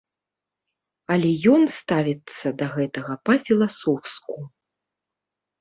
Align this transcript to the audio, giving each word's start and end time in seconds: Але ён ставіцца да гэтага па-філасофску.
Але 1.15 1.31
ён 1.57 1.61
ставіцца 1.79 2.47
да 2.63 2.71
гэтага 2.79 3.13
па-філасофску. 3.29 4.41